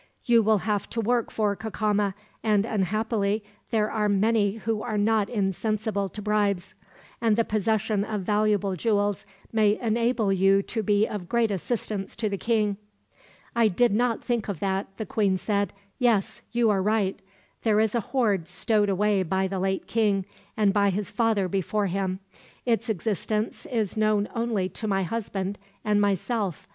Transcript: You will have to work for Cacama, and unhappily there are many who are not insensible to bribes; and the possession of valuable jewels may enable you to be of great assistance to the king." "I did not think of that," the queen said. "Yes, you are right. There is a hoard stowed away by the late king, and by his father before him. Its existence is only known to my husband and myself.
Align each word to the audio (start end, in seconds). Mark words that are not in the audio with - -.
You 0.23 0.41
will 0.41 0.57
have 0.65 0.89
to 0.89 0.99
work 0.99 1.29
for 1.29 1.55
Cacama, 1.55 2.15
and 2.41 2.65
unhappily 2.65 3.43
there 3.69 3.91
are 3.91 4.09
many 4.09 4.53
who 4.53 4.81
are 4.81 4.97
not 4.97 5.29
insensible 5.29 6.09
to 6.09 6.23
bribes; 6.23 6.73
and 7.21 7.35
the 7.37 7.45
possession 7.45 8.03
of 8.03 8.21
valuable 8.23 8.75
jewels 8.75 9.27
may 9.53 9.77
enable 9.79 10.33
you 10.33 10.63
to 10.63 10.81
be 10.81 11.05
of 11.05 11.29
great 11.29 11.51
assistance 11.51 12.15
to 12.15 12.29
the 12.29 12.37
king." 12.39 12.77
"I 13.55 13.67
did 13.67 13.93
not 13.93 14.23
think 14.23 14.47
of 14.49 14.59
that," 14.59 14.87
the 14.97 15.05
queen 15.05 15.37
said. 15.37 15.71
"Yes, 15.99 16.41
you 16.51 16.71
are 16.71 16.81
right. 16.81 17.19
There 17.61 17.79
is 17.79 17.93
a 17.93 17.99
hoard 17.99 18.47
stowed 18.47 18.89
away 18.89 19.21
by 19.21 19.47
the 19.47 19.59
late 19.59 19.85
king, 19.85 20.25
and 20.57 20.73
by 20.73 20.89
his 20.89 21.11
father 21.11 21.47
before 21.47 21.85
him. 21.85 22.21
Its 22.65 22.89
existence 22.89 23.67
is 23.67 23.95
only 23.95 24.31
known 24.63 24.69
to 24.71 24.87
my 24.87 25.03
husband 25.03 25.59
and 25.85 26.01
myself. 26.01 26.67